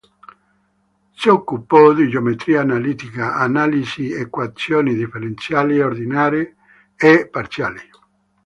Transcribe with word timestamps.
Si 1.11 1.29
occupò 1.29 1.93
di 1.93 2.09
geometria 2.09 2.61
analitica, 2.61 3.35
analisi, 3.35 4.11
equazioni 4.11 4.95
differenziali 4.95 5.79
ordinarie 5.79 6.55
e 6.95 7.27
parziali. 7.29 7.81